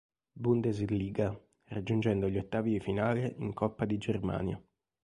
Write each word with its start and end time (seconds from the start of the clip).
Bundesliga, 0.33 1.39
raggiungendo 1.65 2.27
gli 2.27 2.39
ottavi 2.39 2.71
di 2.71 2.79
finale 2.79 3.35
in 3.37 3.53
Coppa 3.53 3.85
di 3.85 3.99
Germania. 3.99 4.59